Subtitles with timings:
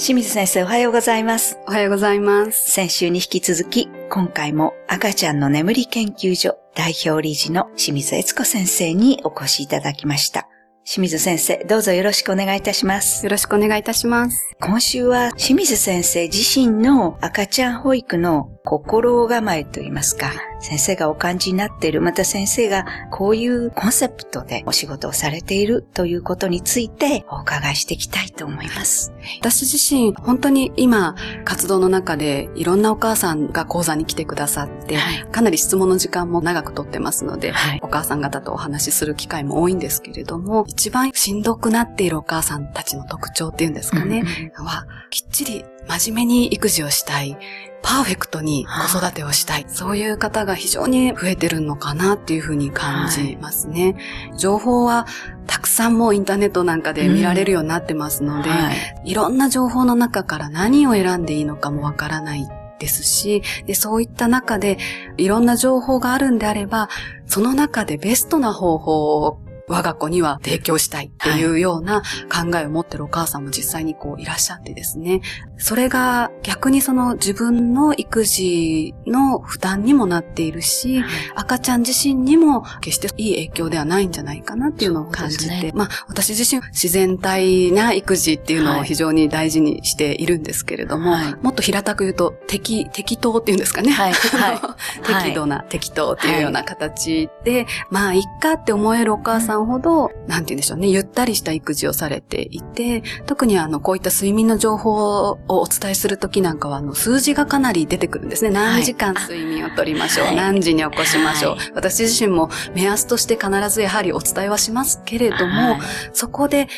[0.00, 1.58] 清水先生おはようございます。
[1.68, 2.70] おはようございます。
[2.70, 10.48] 先週に引き続き、今回も赤ちゃんの眠り研究所代表理事の清水悦子先生にお越しいただきました。
[10.86, 13.26] 清水先生、どうぞよろしくお願いいたします。
[13.26, 14.56] よろしくお願いいたします。
[14.58, 29.12] 今週は清水先生自身の赤ちゃん保育の心構えといいますか、先生がお感じになっている、また先生がこういうコンセプトでお仕事をされているということについてお伺いしていきたいと思います。
[29.40, 35.22] 私自身、本当に今、活動の中でいろんなお母さんが講座に来てくださって、はい。
[35.30, 37.80] かなり質問の時間も長くとってますので、はい。
[37.82, 44.22] お母さん方とお話しする機会も多いんですけれども、一番しんどくなっているお母さんたちの特徴っていうんですかね、
[44.54, 47.36] は、きっちり真面目に育児をしたい、
[47.82, 53.96] パーフェクトに子育てをしたい、そういう方が非常に増えてるのかなっていうふうに感じますね。
[54.36, 55.06] 情報は
[55.46, 58.76] たくさんもうインターネットなんかで見られるようになってますので、はい。
[59.10, 64.78] いろんな情報の中から何を選んでいいのかもわからないですし、で、そういった中で
[65.16, 66.88] いろんな情報があるんであれば、
[67.26, 69.38] その中でベストな方法を
[69.70, 75.22] 我が子には提供したいっていうような考えを持ってるお母さんも実際にこういらっしゃってですね。
[75.58, 81.04] それが逆にその自分の育児の負担にもなっているし、
[81.34, 88.80] 赤ちゃん自身にも決していい影響ではないんじゃないかなっていうのを感じて、まあ私自身自然体な育児っていうのはい。
[88.80, 91.34] を非常に大事にしているんですけれども、はい。
[91.42, 93.92] もっと平たく言うと適、適当っていうんですかね。
[93.92, 94.14] はい。
[95.22, 108.50] 適度な適当っていうような形で、まあいっかって思えるお母さんほど、なんて言うんでしょうね、ゆったりした育児をされていて、特にあのこういった睡眠の情報をお伝えするときなんかはあの数字がかなり出てくるんですね。
[108.50, 110.36] 何時間睡眠をとりましょう、はい。
[110.36, 115.80] 何時に起こしましょう、は私自身も目安として必ずやはりお伝えはしますけれども、はい。
[116.12, 116.68] そこで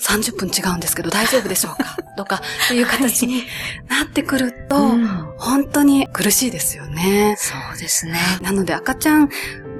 [0.00, 1.96] 30分違うんですけど大丈夫でしょうか？
[2.16, 3.42] とか、っていう形に
[3.88, 5.06] なってくると、うん。
[5.38, 7.34] 本当に苦しいですよね。
[7.38, 8.18] そうですね。
[8.40, 9.30] なので赤ちゃん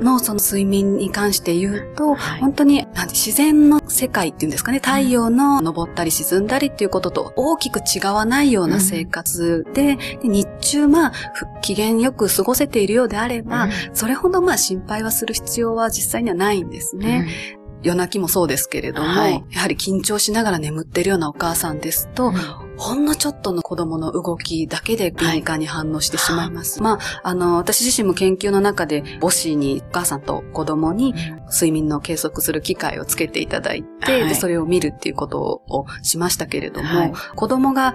[0.00, 2.40] のその睡眠に関して言うと、はい。
[2.40, 17.28] 本当に自然の世界っていうんですかね、太陽の昇ったり沈んだりっていうことと大きく違わないような生活で、で日中まあふ機嫌よく過ごせているようであれば、それほどまあ心配はする必要は実際にはないんですね。
[17.82, 19.44] 夜泣きもそうですけれども、はい。
[19.50, 22.32] やはり緊張しながら眠っているようなお母さんですと、
[22.76, 26.82] ほんのちょっとの子供の動きだけで敏感に反応してしまいます。
[26.82, 31.14] まあ、あの、私自身も研究の中で母子にお母さんと子供に
[31.52, 37.94] 睡眠の計測する機会をつけていただいて、はいでそれを見るっていうことをしましたけれども、はい子供が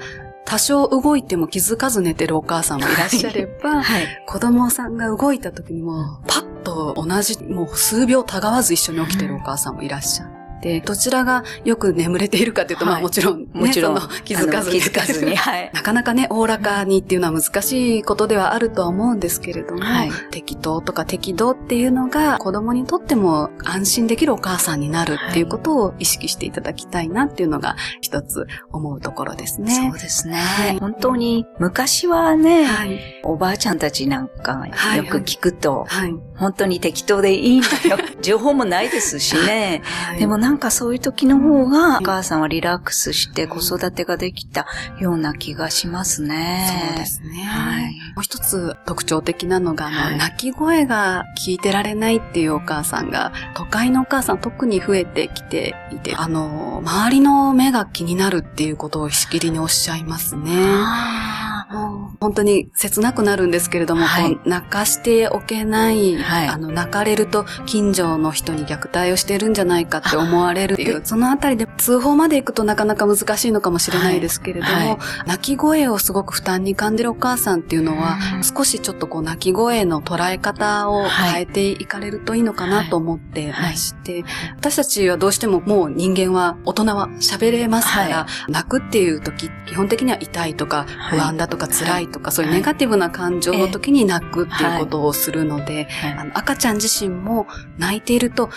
[0.49, 4.23] 多少動いても気づかず寝てるお母さんもいらっしゃれば、 はい。
[4.25, 10.38] 子供さんが動いた時にも、パッと同じ、もう数秒たがわず一緒に起きてるお母さんもいらっしゃって、
[10.85, 15.35] どちらがよく眠れているかというと、はいまあもちろん、ね、もちろん気づかずあの気づかずに。
[15.37, 15.71] はい。
[15.73, 29.91] なかなかね、おおらかにっていうのは難しいことではあるとは思うんですけれども、はい適当とか適度っていうのが子供にとっても安心できるお母さんになるっていうことを意識していただきたいなっていうのが一つ思うところですね。
[29.91, 30.35] そうですね。
[30.35, 32.99] はい本当に昔はね、はい。
[33.23, 36.13] おばあちゃんたちなんかはいよく聞くと、はい。
[36.35, 37.97] 本当に適当でいいんだよ。
[38.21, 39.81] 情報もないですしね。
[39.83, 44.65] はいでもなんかそういう時の方が、お母さんはリラックスして子育てができた
[44.99, 46.89] ような気がしますね。
[46.89, 47.43] そうですね。
[47.43, 60.51] はいもう一つ特徴的なのが、あのはい泣き声が聞いてられないっていうお母さんが、都会のお母さん特に増えてきていて、あの、周りの目が気になるっていうことをしきりにおっしゃいますね。
[60.55, 64.37] あもう本当に切なくなるんですけれども、はい。
[64.43, 66.47] 泣かしておけない、はい。
[66.47, 74.87] あの、泣かれると近所の人に虐待をしてるんじゃないかって思われるっていう、そのあたりで通報まで行くとなかなか難しいのかもしれないですけれども、はい。
[74.87, 78.43] はい泣き声をすごく負担に感じるお母さんっていうのは、うん。
[78.43, 84.25] 少しちょっとこう泣き声の捉え方を変えていかれるといいのかなと思ってまして、
[84.57, 91.19] 私たちはどうしてももう人間は、大人は喋れますから、は泣くっていう時、基本的には痛いとか、はい。
[91.19, 92.59] 不安だとか辛いとか、そういうはい。
[92.59, 96.11] ネガティブな感情の時に泣くっていうことをするので、はい。
[96.13, 97.47] あの赤ちゃん自身も
[97.77, 98.49] 泣いていると、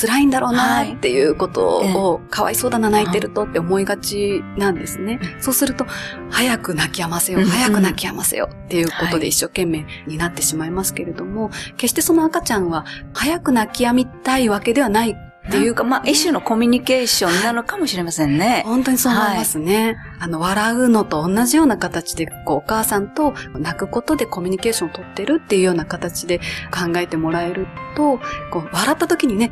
[0.00, 5.18] 辛いんだろうなっていうことを、かわいそうだな、泣いてるとって思いがちなんですね。
[5.40, 5.86] そうすると、
[6.30, 15.16] 早く泣き止ませよ早く泣き止ませようっていうことで一生懸命になってしまいますけれども、決してその赤ちゃんは早く泣き止みたいわけではない
[15.48, 18.62] っていうか、まあ、一種のコミュニケーションなのかもしれませんね。
[18.66, 19.96] 本当にそう思いますね。
[20.20, 26.38] あの、笑うのと同じような形で、こう、お母さんと泣くことでコミュニケーションを取ってるっていうような形で
[26.70, 27.66] 考えてもらえる
[27.96, 28.18] と、
[28.50, 29.50] こう、笑った時にね、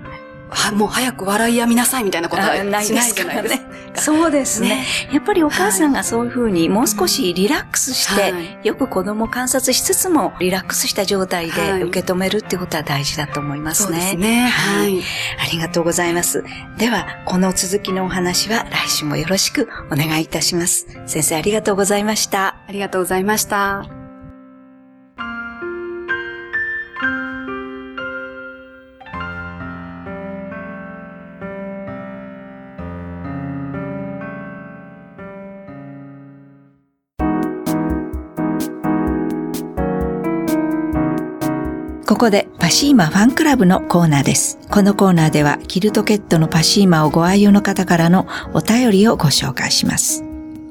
[0.48, 3.43] はもう早く笑いやみなさいみたいなことはしないじゃないですか。
[3.43, 3.66] ね、
[3.96, 4.84] そうですね。
[5.12, 13.93] やっぱりお母さんがそういうふうにもう少しリラックスして、はい、よく子供を観察しつつもリラックスした状態で受け止めるってことは大事だと思いますね。
[13.93, 14.48] そうですね。
[14.48, 15.00] はい。
[15.40, 16.44] ありがとうございます。
[16.78, 20.87] では、この続きのお話は来週もよろしくお願いいたします。
[21.06, 22.56] 先生ありがとうございました。
[22.69, 24.05] ありがとうございました。
[42.06, 44.60] ここでパシーマファンクラブのコーナーです。
[44.70, 50.22] このコーナーではキルトケットのパシーマをご愛用の方からのお便りをご紹介します。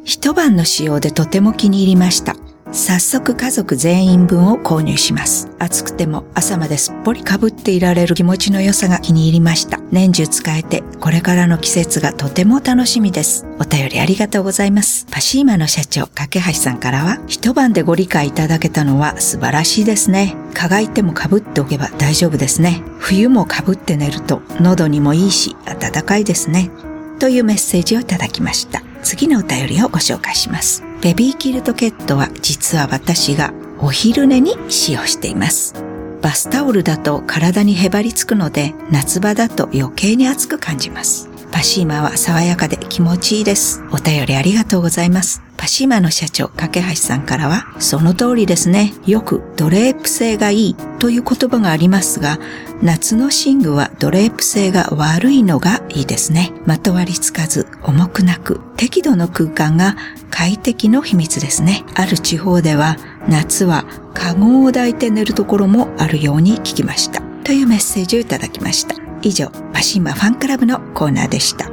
[0.05, 2.37] 一晩の使用でとても気に入りました。
[2.71, 5.49] 早速家族全員分を購入します。
[5.59, 9.79] 暑くても朝まですっぽり被っていられる気持ちの良さが気に入りました。
[9.91, 13.45] 年中使えてこれからの季節がとても楽しみです。
[13.59, 15.05] お便りありがとうございます。
[15.11, 20.35] パシーマの社長、架橋さんからは、一晩でご理解いただけたのは素晴らしいですね。
[20.53, 22.83] 蚊がいても被っておけば大丈夫ですね。
[22.99, 26.71] 冬も被って寝ると喉にもいいし暖かいですね。
[27.19, 28.81] というメッセージをいただきました。
[29.03, 30.83] 次のお便りをご紹介します。
[31.05, 35.75] ベビーキルトケットは実は私がお昼寝に使用しています。
[36.23, 41.29] バスタオルだと体にへばりつくので夏場だと余計に暑く感じます。
[41.55, 43.81] パシーマは爽やかで気持ちいいです。
[43.93, 45.41] お便りありがとうございます。
[45.55, 48.93] パシーマの社長、架橋さんからは、その通りですね。
[49.07, 52.39] よくドレープ性がいいという言葉がありますが、
[52.81, 56.51] 夏の寝具はドレープ性が悪いのがいいですね。
[56.65, 59.95] まとわりつかず、重くなく、適度の空間が
[60.29, 61.85] 快適の秘密ですね。
[61.95, 62.97] ある地方では、
[63.29, 67.21] 夏はカゴを抱いて寝るところもあるように聞きました。
[67.45, 69.04] というメッセージをいただきました。
[69.25, 71.65] 以上、パシーマファンクラブのコーナーでした。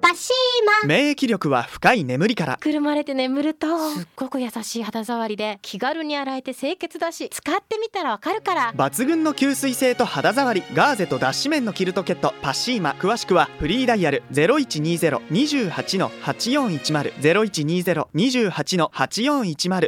[0.00, 0.34] パシー
[0.82, 0.88] マ。
[0.88, 2.56] 免疫力は深い眠りから。
[2.56, 3.90] くるまれて眠ると。
[3.90, 8.72] すっごく優しい肌触りで気軽に洗えて清潔だし使ってみたらわかるから。
[8.74, 12.32] 抜群の吸水性と肌触りガーゼと脱脂綿のキルトケット。
[12.40, 17.12] パシーマ詳しくはフリーダイヤル0120-28-8410
[18.14, 19.82] 0120-28-8410